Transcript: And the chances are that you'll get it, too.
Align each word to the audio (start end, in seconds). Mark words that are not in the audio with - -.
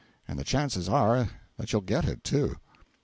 And 0.27 0.39
the 0.39 0.43
chances 0.43 0.89
are 0.89 1.29
that 1.57 1.71
you'll 1.71 1.83
get 1.83 2.05
it, 2.05 2.23
too. 2.23 2.55